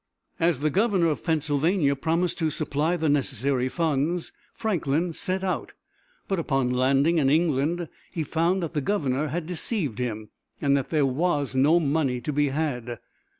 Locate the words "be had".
12.33-12.97